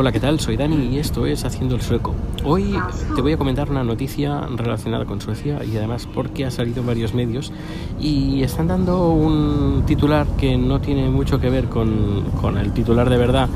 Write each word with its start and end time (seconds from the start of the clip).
Hola, 0.00 0.12
¿qué 0.12 0.20
tal? 0.20 0.38
Soy 0.38 0.56
Dani 0.56 0.94
y 0.94 0.98
esto 1.00 1.26
es 1.26 1.44
Haciendo 1.44 1.74
el 1.74 1.82
Sueco. 1.82 2.14
Hoy 2.44 2.72
te 3.16 3.20
voy 3.20 3.32
a 3.32 3.36
comentar 3.36 3.68
una 3.68 3.82
noticia 3.82 4.42
relacionada 4.42 5.06
con 5.06 5.20
Suecia 5.20 5.58
y 5.64 5.76
además 5.76 6.06
porque 6.14 6.46
ha 6.46 6.52
salido 6.52 6.82
en 6.82 6.86
varios 6.86 7.14
medios 7.14 7.52
y 7.98 8.44
están 8.44 8.68
dando 8.68 9.10
un 9.10 9.82
titular 9.86 10.24
que 10.36 10.56
no 10.56 10.80
tiene 10.80 11.10
mucho 11.10 11.40
que 11.40 11.50
ver 11.50 11.64
con, 11.64 12.26
con 12.40 12.58
el 12.58 12.70
titular 12.70 13.10
de 13.10 13.16
verdad, 13.16 13.48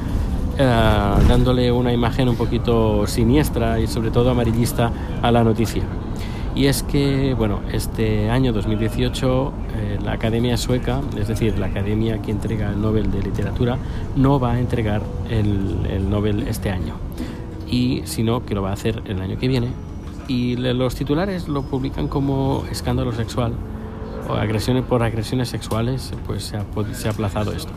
eh, 0.59 0.65
dándole 1.29 1.71
una 1.71 1.93
imagen 1.93 2.29
un 2.29 2.35
poquito 2.35 3.07
siniestra 3.07 3.79
y 3.79 3.87
sobre 3.87 4.11
todo 4.11 4.29
amarillista 4.29 4.91
a 5.23 5.31
la 5.31 5.45
noticia. 5.45 5.85
Y 6.55 6.67
es 6.67 6.83
que, 6.83 7.35
bueno, 7.35 7.61
este 7.73 8.29
año 8.29 8.53
2018 8.53 9.53
eh, 9.75 9.99
la 10.05 10.13
Academia 10.13 10.57
Sueca, 10.57 11.01
es 11.17 11.29
decir, 11.29 11.59
la 11.59 11.67
Academia 11.67 12.21
que 12.21 12.31
entrega 12.31 12.71
el 12.71 12.81
Nobel 12.81 13.11
de 13.11 13.23
Literatura, 13.23 13.79
no 14.17 14.39
va 14.39 14.53
a 14.53 14.61
entregar 14.61 15.03
el, 15.31 15.87
el 15.89 16.11
Nobel 16.11 16.47
este 16.47 16.71
año, 16.71 16.95
y 17.71 18.03
sino 18.05 18.45
que 18.45 18.55
lo 18.55 18.63
va 18.63 18.71
a 18.71 18.75
hacer 18.75 19.03
el 19.07 19.21
año 19.23 19.39
que 19.39 19.49
viene. 19.49 19.69
Y 20.29 20.57
los 20.57 20.95
titulares 20.95 21.49
lo 21.49 21.63
publican 21.63 22.07
como 22.07 22.65
escándalo 22.71 23.13
sexual 23.13 23.55
o 24.29 24.35
agresiones 24.35 24.85
por 24.85 25.03
agresiones 25.03 25.49
sexuales, 25.49 26.13
pues 26.27 26.45
se 26.45 26.57
ha, 26.57 26.65
se 26.93 27.09
ha 27.09 27.11
aplazado 27.11 27.53
esto. 27.53 27.73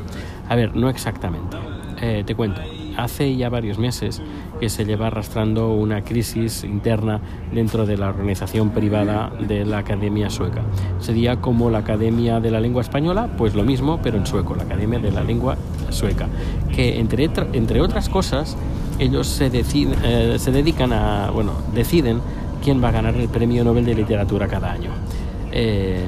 A 0.47 0.55
ver, 0.55 0.75
no 0.75 0.89
exactamente. 0.89 1.57
Eh, 2.01 2.23
te 2.25 2.35
cuento, 2.35 2.61
hace 2.97 3.35
ya 3.35 3.49
varios 3.49 3.77
meses 3.77 4.21
que 4.59 4.69
se 4.69 4.85
lleva 4.85 5.07
arrastrando 5.07 5.73
una 5.73 6.03
crisis 6.03 6.63
interna 6.63 7.19
dentro 7.53 7.85
de 7.85 7.97
la 7.97 8.09
organización 8.09 8.69
privada 8.71 9.31
de 9.39 9.65
la 9.65 9.79
Academia 9.79 10.29
Sueca. 10.29 10.61
Sería 10.99 11.37
como 11.37 11.69
la 11.69 11.79
Academia 11.79 12.39
de 12.39 12.51
la 12.51 12.59
Lengua 12.59 12.81
Española, 12.81 13.29
pues 13.37 13.55
lo 13.55 13.63
mismo, 13.63 13.99
pero 14.01 14.17
en 14.17 14.25
sueco, 14.25 14.55
la 14.55 14.63
Academia 14.63 14.99
de 14.99 15.11
la 15.11 15.23
Lengua 15.23 15.57
Sueca, 15.89 16.27
que 16.73 16.99
entre, 16.99 17.29
entre 17.53 17.81
otras 17.81 18.09
cosas, 18.09 18.57
ellos 18.99 19.27
se, 19.27 19.49
deciden, 19.49 19.99
eh, 20.03 20.35
se 20.39 20.51
dedican 20.51 20.93
a, 20.93 21.29
bueno, 21.31 21.53
deciden 21.73 22.21
quién 22.63 22.83
va 22.83 22.89
a 22.89 22.91
ganar 22.91 23.15
el 23.15 23.27
Premio 23.27 23.63
Nobel 23.63 23.85
de 23.85 23.95
Literatura 23.95 24.47
cada 24.47 24.71
año. 24.71 24.91
Eh, 25.51 26.05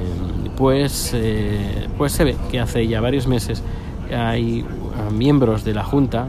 pues, 0.56 1.12
eh, 1.14 1.86
pues 1.96 2.12
se 2.12 2.24
ve 2.24 2.36
que 2.50 2.60
hace 2.60 2.86
ya 2.86 3.00
varios 3.00 3.26
meses 3.26 3.62
hay 4.10 4.64
miembros 5.12 5.64
de 5.64 5.74
la 5.74 5.84
Junta, 5.84 6.28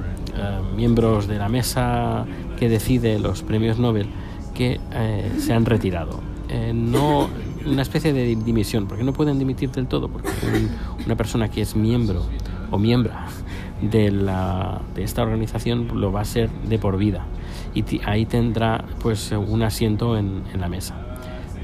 miembros 0.76 1.28
de 1.28 1.38
la 1.38 1.50
mesa 1.50 2.26
que 2.58 2.70
decide 2.70 3.20
los 3.20 3.44
premios 3.44 3.80
Nobel, 3.80 4.08
que 4.54 4.80
eh, 4.92 5.32
se 5.38 5.54
han 5.54 5.66
retirado. 5.66 6.20
Eh, 6.50 6.74
no 6.74 7.30
una 7.66 7.82
especie 7.82 8.14
de 8.14 8.36
dimisión, 8.36 8.88
porque 8.88 9.04
no 9.04 9.14
pueden 9.14 9.38
dimitir 9.38 9.72
del 9.72 9.88
todo, 9.88 10.08
porque 10.10 10.30
un, 10.54 11.06
una 11.06 11.16
persona 11.16 11.50
que 11.50 11.62
es 11.62 11.76
miembro 11.76 12.26
o 12.72 12.78
miembra 12.78 13.28
de, 13.82 14.12
la, 14.12 14.82
de 14.96 15.04
esta 15.04 15.22
organización 15.22 16.00
lo 16.00 16.12
va 16.12 16.22
a 16.22 16.26
ser 16.26 16.50
de 16.50 16.80
por 16.80 16.98
vida 16.98 17.26
y 17.74 17.84
ahí 18.06 18.26
tendrá 18.26 18.84
pues 19.02 19.32
un 19.32 19.64
asiento 19.64 20.18
en, 20.18 20.44
en 20.54 20.62
la 20.62 20.70
mesa. 20.70 20.96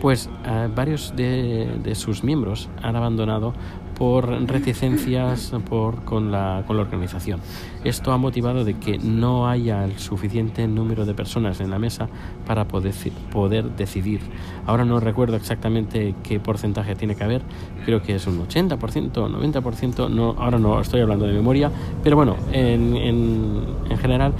Pues 0.02 0.30
varios 0.76 1.16
de, 1.16 1.80
de, 1.82 1.96
sus 1.96 2.24
miembros 2.24 2.70
han 2.82 2.96
abandonado 2.96 3.54
por 3.98 4.28
reticencias 4.48 5.52
por, 5.68 6.04
con, 6.04 6.32
la, 6.32 6.64
con 6.68 6.78
la 6.78 6.84
organización. 6.84 7.40
Esto 7.84 8.12
ha 8.12 8.18
motivado 8.18 8.64
de 8.64 8.76
que 8.76 8.98
no 8.98 9.48
haya 9.48 9.84
el 9.86 9.98
suficiente 10.00 10.68
número 10.68 11.06
de 11.06 11.14
personas 11.14 11.60
en 11.62 11.70
la 11.70 11.80
mesa 11.80 12.08
para 12.46 12.68
poder, 12.68 12.94
poder 13.32 13.72
decidir. 13.72 14.22
Ahora 14.66 14.86
no 14.86 15.00
recuerdo 15.00 15.36
exactamente 15.36 16.16
qué 16.24 16.40
porcentaje 16.40 16.96
tiene 16.96 17.16
que 17.16 17.24
haber, 17.24 17.42
creo 17.86 18.02
que 18.02 18.16
es 18.16 18.28
un 18.28 18.46
80%, 18.48 18.78
90%, 19.12 20.10
no, 20.10 20.36
ahora 20.38 20.60
no 20.60 20.80
estoy 20.80 21.02
hablando 21.02 21.26
de 21.26 21.34
memoria, 21.34 21.72
pero 22.04 22.16
bueno, 22.16 22.36
en, 22.52 22.96
en, 22.96 23.64
en 23.90 23.98
general 23.98 24.34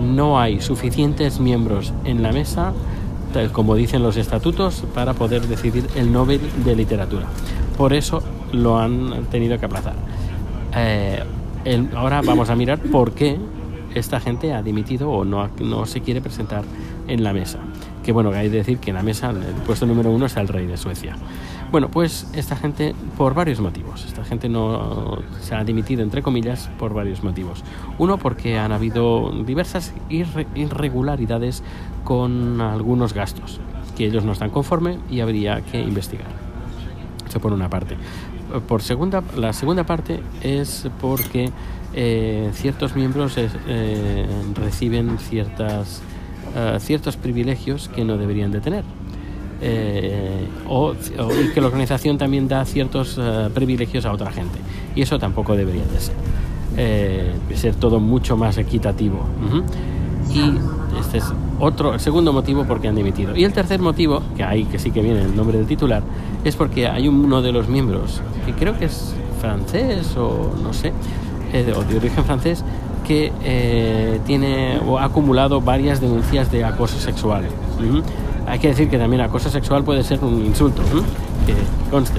no 0.00 0.38
hay 0.38 0.60
suficientes 0.60 1.40
miembros 1.40 1.92
en 2.04 2.22
la 2.22 2.32
mesa 2.32 2.72
como 3.52 3.74
dicen 3.74 4.02
los 4.02 4.16
estatutos, 4.16 4.82
para 4.94 5.14
poder 5.14 5.46
decidir 5.46 5.86
el 5.94 6.12
Nobel 6.12 6.40
de 6.64 6.74
Literatura. 6.74 7.26
Por 7.76 7.92
eso 7.92 8.22
lo 8.52 8.78
han 8.78 9.24
tenido 9.30 9.58
que 9.58 9.66
aplazar. 9.66 9.94
Eh, 10.74 11.22
el, 11.64 11.88
ahora 11.96 12.22
vamos 12.22 12.50
a 12.50 12.56
mirar 12.56 12.78
por 12.78 13.12
qué 13.12 13.38
esta 13.94 14.20
gente 14.20 14.52
ha 14.52 14.62
dimitido 14.62 15.10
o 15.10 15.24
no, 15.24 15.48
no 15.60 15.86
se 15.86 16.00
quiere 16.00 16.20
presentar 16.20 16.64
en 17.08 17.24
la 17.24 17.32
mesa. 17.32 17.58
Que 18.04 18.12
bueno, 18.12 18.30
hay 18.30 18.50
que 18.50 18.58
decir 18.58 18.78
que 18.78 18.90
en 18.90 18.96
la 18.96 19.02
mesa 19.02 19.30
el 19.30 19.38
puesto 19.66 19.86
número 19.86 20.10
uno 20.10 20.26
está 20.26 20.40
el 20.40 20.48
rey 20.48 20.66
de 20.66 20.76
Suecia. 20.76 21.16
Bueno, 21.72 21.90
pues 21.90 22.30
esta 22.34 22.54
gente, 22.54 22.94
por 23.18 23.34
varios 23.34 23.58
motivos, 23.58 24.04
esta 24.04 24.24
gente 24.24 24.48
no 24.48 25.18
se 25.40 25.54
ha 25.56 25.64
dimitido, 25.64 26.02
entre 26.02 26.22
comillas, 26.22 26.70
por 26.78 26.94
varios 26.94 27.24
motivos. 27.24 27.64
Uno, 27.98 28.18
porque 28.18 28.56
han 28.56 28.70
habido 28.70 29.32
diversas 29.44 29.92
irre 30.08 30.46
irregularidades 30.54 31.64
con 32.04 32.60
algunos 32.60 33.12
gastos, 33.14 33.60
que 33.96 34.06
ellos 34.06 34.24
no 34.24 34.32
están 34.32 34.50
conformes 34.50 34.98
y 35.10 35.20
habría 35.20 35.60
que 35.62 35.80
investigar. 35.80 36.28
Eso 37.28 37.40
por 37.40 37.52
una 37.52 37.68
parte. 37.68 37.96
Por 38.68 38.82
segunda, 38.82 39.22
la 39.36 39.52
segunda 39.52 39.84
parte 39.84 40.20
es 40.42 40.88
porque 41.00 41.50
eh, 41.94 42.50
ciertos 42.52 42.94
miembros 42.94 43.34
eh, 43.38 44.26
reciben 44.54 45.18
ciertas, 45.18 46.02
uh, 46.54 46.78
ciertos 46.78 47.16
privilegios 47.16 47.88
que 47.88 48.04
no 48.04 48.16
deberían 48.16 48.52
de 48.52 48.60
tener. 48.60 48.84
Eh, 49.60 50.46
o, 50.68 50.92
y 50.94 51.52
que 51.54 51.60
la 51.60 51.68
organización 51.68 52.18
también 52.18 52.46
da 52.46 52.64
ciertos 52.64 53.18
privilegios 53.54 54.04
a 54.04 54.12
otra 54.12 54.30
gente. 54.30 54.58
Y 54.94 55.02
eso 55.02 55.18
tampoco 55.18 55.56
debería 55.56 55.84
de 55.86 56.00
ser. 56.00 56.14
Eh, 56.78 57.32
ser 57.54 57.74
todo 57.74 58.00
mucho 58.00 58.36
más 58.36 58.58
equitativo. 58.58 59.20
Y 60.32 60.58
este 60.98 61.18
es 61.18 61.32
otro, 61.58 61.94
el 61.94 62.00
segundo 62.00 62.32
motivo 62.32 62.64
porque 62.64 62.88
han 62.88 62.94
dimitido. 62.94 63.36
Y 63.36 63.44
el 63.44 63.52
tercer 63.52 63.80
motivo, 63.80 64.22
que 64.36 64.44
ahí 64.44 64.64
que 64.64 64.78
sí 64.78 64.90
que 64.90 65.00
viene 65.00 65.22
el 65.22 65.36
nombre 65.36 65.58
del 65.58 65.66
titular, 65.66 66.02
es 66.44 66.56
porque 66.56 66.88
hay 66.88 67.08
uno 67.08 67.42
de 67.42 67.52
los 67.52 67.68
miembros, 67.68 68.20
que 68.44 68.52
creo 68.52 68.78
que 68.78 68.86
es 68.86 69.14
francés 69.40 70.16
o 70.16 70.54
no 70.62 70.72
sé, 70.72 70.92
o 71.76 71.82
de 71.84 71.96
origen 71.96 72.24
francés, 72.24 72.64
que 73.06 73.32
eh, 73.42 74.20
tiene 74.26 74.80
o 74.86 74.98
ha 74.98 75.04
acumulado 75.04 75.60
varias 75.60 76.00
denuncias 76.00 76.50
de 76.50 76.64
acoso 76.64 76.98
sexual. 76.98 77.44
Hay 78.46 78.58
que 78.58 78.68
decir 78.68 78.88
que 78.88 78.98
también 78.98 79.22
acoso 79.22 79.48
sexual 79.48 79.84
puede 79.84 80.02
ser 80.02 80.22
un 80.22 80.44
insulto, 80.44 80.82
¿eh? 80.82 81.02
que 81.46 81.90
conste. 81.90 82.18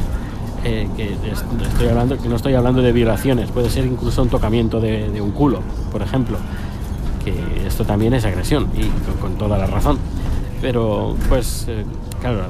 Eh, 0.63 0.87
que 0.97 1.15
estoy 1.31 1.87
hablando 1.87 2.17
que 2.17 2.27
no 2.27 2.35
estoy 2.35 2.55
hablando 2.55 2.81
de 2.81 2.91
violaciones, 2.91 3.51
puede 3.51 3.69
ser 3.69 3.85
incluso 3.85 4.23
un 4.23 4.29
tocamiento 4.29 4.79
de 4.79 5.21
un 5.21 5.31
culo, 5.31 5.61
por 5.91 6.01
ejemplo. 6.01 6.37
Esto 7.65 7.85
también 7.85 8.13
es 8.13 8.25
agresión 8.25 8.69
y 8.75 8.87
con, 9.21 9.37
toda 9.37 9.57
la 9.57 9.67
razón. 9.67 9.97
Pero 10.61 11.15
pues 11.29 11.67
eh, 11.69 11.85
claro, 12.19 12.47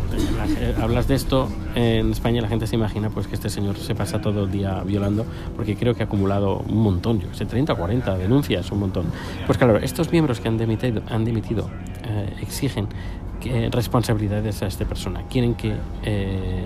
la, 0.77 0.83
hablas 0.83 1.09
de 1.09 1.15
esto 1.15 1.49
en 1.75 2.11
España 2.11 2.41
la 2.41 2.47
gente 2.47 2.65
se 2.65 2.75
imagina 2.75 3.09
pues 3.09 3.27
que 3.27 3.35
este 3.35 3.49
señor 3.49 3.75
se 3.77 3.95
pasa 3.95 4.21
todo 4.21 4.45
el 4.45 4.51
día 4.51 4.81
violando 4.85 5.25
porque 5.57 5.75
creo 5.75 5.93
que 5.93 6.03
ha 6.03 6.05
acumulado 6.05 6.63
un 6.69 6.81
montón, 6.81 7.19
yo 7.19 7.27
sé, 7.33 7.45
30 7.45 7.73
o 7.73 7.77
40 7.77 8.17
denuncias, 8.17 8.71
un 8.71 8.79
montón. 8.79 9.05
Pues 9.45 9.57
claro, 9.57 9.77
estos 9.77 10.09
miembros 10.11 10.39
que 10.39 10.47
han 10.47 10.57
dimitido, 10.57 11.01
han 11.09 11.25
dimitido 11.25 11.69
eh, 12.03 12.33
exigen 12.41 12.87
que, 13.41 13.69
responsabilidades 13.69 14.63
a 14.63 14.67
esta 14.67 14.85
persona. 14.85 15.23
Quieren 15.29 15.55
que 15.55 15.75
eh, 16.03 16.63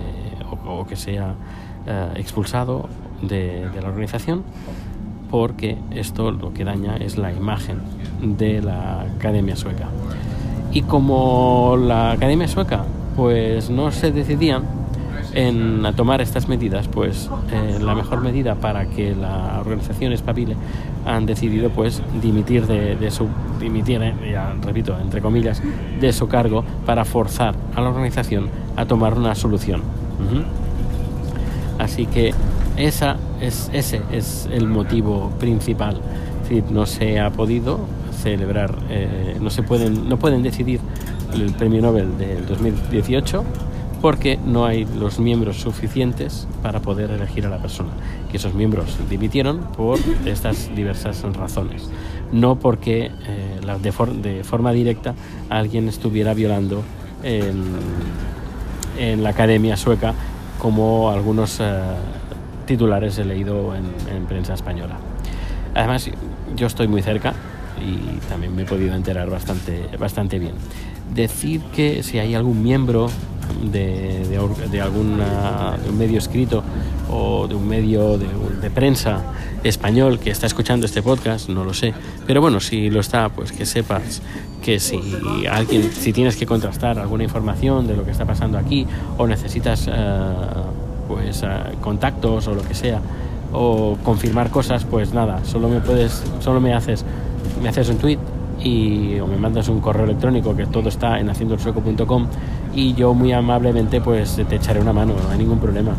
o, 0.66 0.86
que 0.86 0.96
sea 0.96 1.34
eh, 1.86 2.12
expulsado 2.16 2.88
de, 3.22 3.68
la 3.80 3.88
organización 3.88 4.44
porque 5.32 5.78
esto 5.90 6.30
lo 6.30 6.52
que 6.52 6.62
daña 6.62 6.96
es 6.98 7.16
la 7.16 7.32
imagen 7.32 7.78
de 8.20 8.60
la 8.60 9.00
Academia 9.00 9.56
Sueca. 9.56 9.88
Y 10.72 10.82
como 10.82 11.76
la 11.76 12.12
Academia 12.12 12.46
Sueca 12.46 12.84
pues 13.16 13.70
no 13.70 13.90
se 13.90 14.12
decidían 14.12 14.64
en 15.34 15.86
a 15.86 15.94
tomar 15.94 16.20
estas 16.20 16.48
medidas, 16.48 16.86
pues 16.88 17.30
eh, 17.50 17.78
la 17.80 17.94
mejor 17.94 18.20
medida 18.20 18.56
para 18.56 18.84
que 18.84 19.14
la 19.14 19.60
organización 19.60 20.12
espabile 20.12 20.54
han 21.06 21.24
decidido 21.24 21.70
pues 21.70 22.02
dimitir 22.20 22.66
de, 22.66 22.96
de 22.96 23.10
su 23.10 23.28
dimitir, 23.58 24.02
eh, 24.02 24.14
ya 24.32 24.54
repito, 24.62 24.98
entre 25.00 25.22
comillas, 25.22 25.62
de 25.98 26.12
su 26.12 26.28
cargo 26.28 26.62
para 26.84 27.06
forzar 27.06 27.54
a 27.74 27.80
la 27.80 27.88
organización 27.88 28.50
a 28.76 28.84
tomar 28.84 29.16
una 29.16 29.34
solución. 29.34 29.80
Uh 29.80 30.36
-huh. 30.36 30.44
Así 31.78 32.04
que 32.04 32.34
esa 32.76 33.16
es, 33.40 33.70
ese 33.72 34.02
es 34.12 34.48
el 34.50 34.66
motivo 34.66 35.30
principal. 35.38 36.00
Es 36.50 36.70
no 36.70 36.84
se 36.84 37.18
ha 37.18 37.30
podido 37.30 37.80
celebrar, 38.22 38.74
eh, 38.90 39.38
no 39.40 39.48
se 39.48 39.62
pueden, 39.62 40.08
no 40.08 40.18
pueden 40.18 40.42
decidir 40.42 40.80
el 41.32 41.52
premio 41.54 41.80
Nobel 41.80 42.18
del 42.18 42.46
2018 42.46 43.42
porque 44.02 44.38
no 44.44 44.66
hay 44.66 44.84
los 44.84 45.18
miembros 45.18 45.58
suficientes 45.58 46.46
para 46.60 46.80
poder 46.80 47.10
elegir 47.10 47.46
a 47.46 47.48
la 47.48 47.58
persona. 47.58 47.90
Que 48.30 48.36
esos 48.36 48.52
miembros 48.52 48.98
dimitieron 49.08 49.60
por 49.76 49.98
estas 50.26 50.74
diversas 50.74 51.22
razones. 51.34 51.88
No 52.32 52.56
porque 52.56 53.12
eh, 53.26 53.60
de, 53.80 53.92
for 53.92 54.12
de, 54.12 54.44
forma 54.44 54.72
directa 54.72 55.14
alguien 55.48 55.88
estuviera 55.88 56.34
violando 56.34 56.82
en, 57.22 57.62
en 58.98 59.22
la 59.22 59.30
academia 59.30 59.76
sueca 59.76 60.14
como 60.58 61.10
algunos 61.10 61.60
eh, 61.60 61.64
titulares 62.66 63.18
he 63.18 63.24
leído 63.24 63.74
en, 63.74 63.84
en, 64.14 64.26
prensa 64.26 64.54
española. 64.54 64.96
Además, 65.74 66.10
yo 66.56 66.66
estoy 66.66 66.88
muy 66.88 67.02
cerca 67.02 67.34
y 67.80 68.18
también 68.28 68.54
me 68.54 68.62
he 68.62 68.64
podido 68.64 68.94
enterar 68.94 69.30
bastante, 69.30 69.88
bastante 69.98 70.38
bien. 70.38 70.54
Decir 71.14 71.60
que 71.74 72.02
si 72.02 72.18
hay 72.18 72.34
algún 72.34 72.62
miembro 72.62 73.08
de, 73.62 74.26
de, 74.28 74.68
de 74.68 74.82
un 74.98 75.98
medio 75.98 76.18
escrito 76.18 76.62
o 77.10 77.46
de 77.48 77.54
un 77.54 77.66
medio 77.66 78.16
de, 78.18 78.26
de, 78.60 78.70
prensa 78.70 79.22
español 79.62 80.18
que 80.18 80.30
está 80.30 80.46
escuchando 80.46 80.86
este 80.86 81.02
podcast, 81.02 81.48
no 81.48 81.64
lo 81.64 81.74
sé. 81.74 81.92
Pero 82.26 82.40
bueno, 82.40 82.60
si 82.60 82.90
lo 82.90 83.00
está, 83.00 83.28
pues 83.28 83.52
que 83.52 83.66
sepas 83.66 84.22
que 84.62 84.78
si 84.78 85.00
alguien, 85.50 85.90
si 85.92 86.12
tienes 86.12 86.36
que 86.36 86.46
contrastar 86.46 86.98
alguna 86.98 87.24
información 87.24 87.86
de 87.86 87.96
lo 87.96 88.04
que 88.04 88.12
está 88.12 88.24
pasando 88.24 88.56
aquí 88.58 88.86
o 89.18 89.26
necesitas 89.26 89.88
eh, 89.88 89.92
pues 91.14 91.44
contactos 91.80 92.48
o 92.48 92.54
lo 92.54 92.62
que 92.62 92.74
sea 92.74 93.00
o 93.52 93.96
confirmar 94.02 94.50
cosas, 94.50 94.84
pues 94.84 95.12
nada, 95.12 95.44
solo 95.44 95.68
me 95.68 95.80
puedes, 95.80 96.22
solo 96.40 96.60
me 96.60 96.72
haces, 96.72 97.04
me 97.62 97.68
haces 97.68 97.88
un 97.90 97.98
tweet 97.98 98.18
y 98.62 99.18
o 99.20 99.26
me 99.26 99.36
mandas 99.36 99.68
un 99.68 99.80
correo 99.80 100.04
electrónico 100.04 100.56
que 100.56 100.66
todo 100.66 100.88
está 100.88 101.18
en 101.18 101.28
haciendoelsueco.com 101.28 102.26
y 102.74 102.94
yo 102.94 103.12
muy 103.12 103.32
amablemente 103.32 104.00
pues 104.00 104.40
te 104.48 104.56
echaré 104.56 104.80
una 104.80 104.92
mano, 104.92 105.14
no 105.22 105.30
hay 105.30 105.38
ningún 105.38 105.58
problema. 105.58 105.92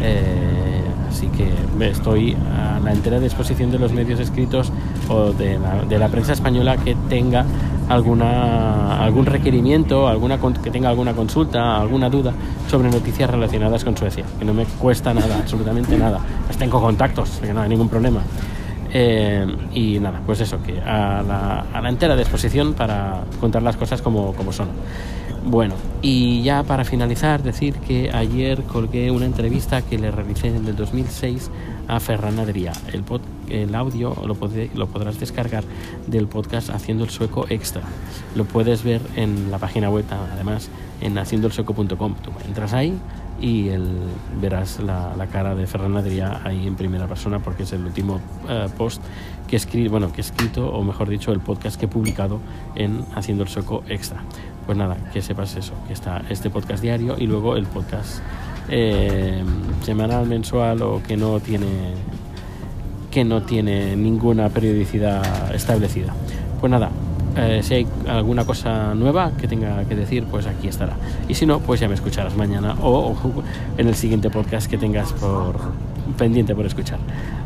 Eh, 0.00 0.75
así 1.16 1.28
que 1.28 1.50
estoy 1.80 2.36
a 2.54 2.78
la 2.78 2.92
entera 2.92 3.18
disposición 3.18 3.70
de 3.70 3.78
los 3.78 3.90
medios 3.92 4.20
escritos 4.20 4.70
o 5.08 5.32
de 5.32 5.58
la, 5.58 5.82
de 5.82 5.98
la 5.98 6.08
prensa 6.08 6.34
española 6.34 6.76
que 6.76 6.94
tenga 7.08 7.46
alguna 7.88 9.02
algún 9.02 9.24
requerimiento, 9.24 10.08
alguna 10.08 10.38
que 10.62 10.70
tenga 10.70 10.90
alguna 10.90 11.14
consulta, 11.14 11.78
alguna 11.78 12.10
duda 12.10 12.34
sobre 12.68 12.90
noticias 12.90 13.30
relacionadas 13.30 13.82
con 13.82 13.96
Suecia, 13.96 14.24
que 14.38 14.44
no 14.44 14.52
me 14.52 14.66
cuesta 14.66 15.14
nada, 15.14 15.38
absolutamente 15.38 15.96
nada. 15.96 16.20
Tengo 16.58 16.80
contactos, 16.80 17.38
que 17.42 17.54
no 17.54 17.62
hay 17.62 17.68
ningún 17.68 17.88
problema. 17.88 18.20
Eh, 18.98 19.46
y 19.74 19.98
nada, 19.98 20.22
pues 20.24 20.40
eso, 20.40 20.62
que 20.62 20.80
a 20.80 21.22
la, 21.22 21.66
a 21.70 21.82
la, 21.82 21.88
entera 21.90 22.16
disposición 22.16 22.72
para 22.72 23.24
contar 23.40 23.62
las 23.62 23.76
cosas 23.76 24.00
como, 24.00 24.32
como 24.32 24.54
son. 24.54 24.68
Bueno, 25.44 25.74
y 26.00 26.42
ya 26.42 26.62
para 26.62 26.82
finalizar, 26.82 27.42
decir 27.42 27.74
que 27.74 28.10
ayer 28.10 28.62
colgué 28.62 29.10
una 29.10 29.26
entrevista 29.26 29.82
que 29.82 29.98
le 29.98 30.10
realicé 30.10 30.48
en 30.48 30.66
el 30.66 30.76
2006 30.76 31.50
a 31.88 32.00
Ferran 32.00 32.38
Adrià. 32.38 32.72
El, 32.90 33.02
pod, 33.02 33.20
el 33.50 33.74
audio 33.74 34.14
lo, 34.24 34.36
lo, 34.74 34.86
podrás 34.86 35.20
descargar 35.20 35.64
del 36.06 36.26
podcast 36.26 36.70
Haciendo 36.70 37.04
el 37.04 37.10
Sueco 37.10 37.46
Extra. 37.48 37.82
Lo 38.34 38.44
puedes 38.44 38.82
ver 38.82 39.00
en 39.16 39.50
la 39.50 39.58
página 39.58 39.90
web, 39.90 40.04
además, 40.32 40.68
en 41.00 41.18
haciendoelsueco.com. 41.18 42.14
Tú 42.22 42.30
entras 42.46 42.72
ahí 42.72 42.98
y 43.40 43.68
verás 44.40 44.80
la, 44.80 45.26
cara 45.30 45.54
de 45.54 45.66
Ferran 45.66 45.96
Adrià 45.96 46.40
ahí 46.44 46.66
en 46.66 46.74
primera 46.74 47.06
persona 47.06 47.40
porque 47.40 47.64
es 47.64 47.72
el 47.72 47.84
último 47.84 48.20
uh, 48.44 48.70
post 48.70 49.02
que 49.46 49.56
he, 49.56 49.58
escrito, 49.58 49.90
bueno, 49.90 50.12
que 50.12 50.20
escrito, 50.20 50.68
o 50.68 50.82
mejor 50.82 51.08
dicho, 51.08 51.32
el 51.32 51.40
podcast 51.40 51.78
que 51.78 51.86
he 51.86 51.88
publicado 51.88 52.40
en 52.74 53.04
Haciendo 53.14 53.44
el 53.44 53.48
Sueco 53.48 53.84
Extra. 53.88 54.22
Pues 54.64 54.76
nada, 54.76 54.96
que 55.12 55.22
sepas 55.22 55.54
eso, 55.56 55.74
que 55.86 55.92
está 55.92 56.22
este 56.28 56.50
podcast 56.50 56.82
diario 56.82 57.16
y 57.18 57.26
luego 57.26 57.56
el 57.56 57.66
podcast 57.66 58.20
eh, 58.68 59.44
semanal, 59.82 60.26
mensual 60.26 60.82
o 60.82 61.00
que 61.02 61.16
no 61.16 61.38
tiene 61.38 61.94
que 63.16 63.24
no 63.24 63.40
tiene 63.40 63.96
ninguna 63.96 64.50
periodicidad 64.50 65.54
establecida. 65.54 66.12
Pues 66.60 66.70
nada, 66.70 66.90
eh, 67.34 67.60
si 67.62 67.72
hay 67.72 67.86
alguna 68.06 68.44
cosa 68.44 68.94
nueva 68.94 69.32
que 69.40 69.48
tenga 69.48 69.82
que 69.88 69.94
decir, 69.94 70.24
pues 70.30 70.46
aquí 70.46 70.68
estará. 70.68 70.98
Y 71.26 71.32
si 71.32 71.46
no, 71.46 71.60
pues 71.60 71.80
ya 71.80 71.88
me 71.88 71.94
escucharás 71.94 72.36
mañana 72.36 72.76
o, 72.82 73.12
o 73.12 73.42
en 73.78 73.88
el 73.88 73.94
siguiente 73.94 74.28
podcast 74.28 74.70
que 74.70 74.76
tengas 74.76 75.14
por 75.14 75.56
pendiente 76.18 76.54
por 76.54 76.66
escuchar. 76.66 76.98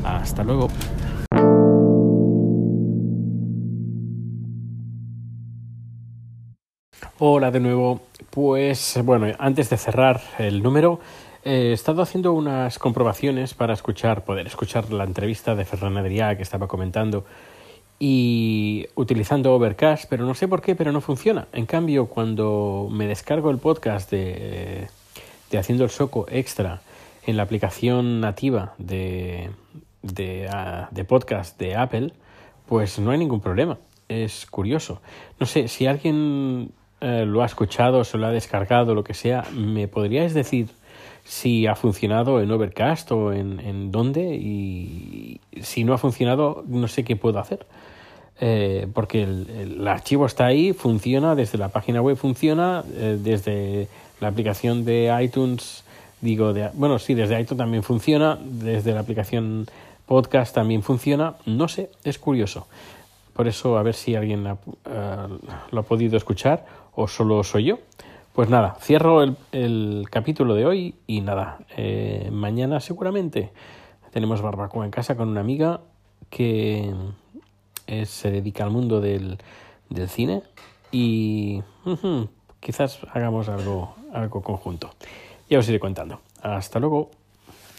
Hasta 0.02 0.42
luego. 0.42 0.66
Hola 7.20 7.52
de 7.52 7.60
nuevo. 7.60 8.00
Pues 8.30 8.98
bueno, 9.04 9.28
antes 9.38 9.70
de 9.70 9.76
cerrar 9.76 10.20
el 10.40 10.64
número, 10.64 10.98
he 11.44 11.72
estado 11.72 12.02
haciendo 12.02 12.32
unas 12.32 12.78
comprobaciones 12.78 13.54
para 13.54 13.74
escuchar, 13.74 14.24
poder 14.24 14.46
escuchar 14.46 14.92
la 14.92 15.04
entrevista 15.04 15.54
de 15.54 15.64
Ferran 15.64 15.96
Adrià 15.96 16.36
que 16.36 16.42
estaba 16.42 16.68
comentando 16.68 17.24
y 17.98 18.86
utilizando 18.94 19.54
Overcast, 19.54 20.06
pero 20.08 20.24
no 20.24 20.34
sé 20.34 20.48
por 20.48 20.62
qué, 20.62 20.74
pero 20.74 20.90
no 20.90 21.00
funciona. 21.00 21.48
En 21.52 21.66
cambio, 21.66 22.06
cuando 22.06 22.88
me 22.90 23.06
descargo 23.06 23.50
el 23.50 23.58
podcast 23.58 24.10
de, 24.10 24.88
de 25.50 25.58
Haciendo 25.58 25.84
el 25.84 25.90
Soco 25.90 26.26
Extra 26.30 26.80
en 27.26 27.36
la 27.36 27.42
aplicación 27.42 28.20
nativa 28.20 28.74
de, 28.78 29.50
de, 30.02 30.48
uh, 30.48 30.94
de 30.94 31.04
podcast 31.04 31.58
de 31.58 31.76
Apple, 31.76 32.12
pues 32.66 32.98
no 32.98 33.10
hay 33.10 33.18
ningún 33.18 33.40
problema. 33.40 33.78
Es 34.08 34.46
curioso. 34.46 35.02
No 35.38 35.46
sé, 35.46 35.68
si 35.68 35.86
alguien 35.86 36.72
eh, 37.00 37.24
lo 37.26 37.42
ha 37.42 37.46
escuchado, 37.46 38.04
se 38.04 38.16
lo 38.16 38.26
ha 38.26 38.30
descargado, 38.30 38.94
lo 38.94 39.04
que 39.04 39.14
sea, 39.14 39.44
¿me 39.54 39.88
podríais 39.88 40.34
decir 40.34 40.68
si 41.24 41.66
ha 41.66 41.74
funcionado 41.74 42.40
en 42.40 42.50
Overcast 42.50 43.12
o 43.12 43.32
en, 43.32 43.60
en 43.60 43.90
dónde? 43.90 44.36
Y 44.36 45.40
si 45.62 45.84
no 45.84 45.94
ha 45.94 45.98
funcionado, 45.98 46.64
no 46.66 46.88
sé 46.88 47.04
qué 47.04 47.16
puedo 47.16 47.38
hacer. 47.38 47.66
Eh, 48.42 48.86
porque 48.94 49.22
el, 49.22 49.50
el, 49.50 49.88
archivo 49.88 50.24
está 50.24 50.46
ahí, 50.46 50.72
funciona, 50.72 51.34
desde 51.34 51.58
la 51.58 51.68
página 51.68 52.00
web 52.00 52.16
funciona, 52.16 52.82
eh, 52.94 53.18
desde 53.20 53.86
la 54.18 54.28
aplicación 54.28 54.86
de 54.86 55.14
iTunes, 55.22 55.84
digo, 56.22 56.54
de, 56.54 56.70
bueno, 56.72 56.98
sí, 56.98 57.12
desde 57.12 57.38
iTunes 57.38 57.58
también 57.58 57.82
funciona, 57.82 58.38
desde 58.40 58.92
la 58.92 59.00
aplicación 59.00 59.66
podcast 60.06 60.54
también 60.54 60.82
funciona, 60.82 61.34
no 61.46 61.68
sé, 61.68 61.90
es 62.02 62.18
curioso. 62.18 62.66
Por 63.34 63.46
eso, 63.46 63.78
a 63.78 63.82
ver 63.82 63.94
si 63.94 64.16
alguien 64.16 64.46
ha, 64.46 64.54
uh, 64.54 65.38
lo 65.70 65.80
ha 65.80 65.82
podido 65.84 66.16
escuchar 66.16 66.66
o 66.94 67.08
solo 67.08 67.44
soy 67.44 67.64
yo. 67.64 67.78
Pues 68.32 68.48
nada, 68.48 68.76
cierro 68.80 69.22
el, 69.22 69.36
el 69.50 70.06
capítulo 70.08 70.54
de 70.54 70.64
hoy 70.64 70.94
y 71.06 71.20
nada, 71.20 71.58
eh, 71.76 72.28
mañana 72.32 72.78
seguramente 72.78 73.52
tenemos 74.12 74.40
barbacoa 74.40 74.84
en 74.84 74.92
casa 74.92 75.16
con 75.16 75.28
una 75.28 75.40
amiga 75.40 75.80
que 76.30 76.94
es, 77.88 78.08
se 78.08 78.30
dedica 78.30 78.62
al 78.62 78.70
mundo 78.70 79.00
del, 79.00 79.38
del 79.88 80.08
cine 80.08 80.42
y 80.92 81.62
quizás 82.60 83.00
hagamos 83.12 83.48
algo, 83.48 83.96
algo 84.12 84.42
conjunto. 84.42 84.90
Ya 85.48 85.58
os 85.58 85.68
iré 85.68 85.80
contando. 85.80 86.20
Hasta 86.40 86.78
luego. 86.78 87.10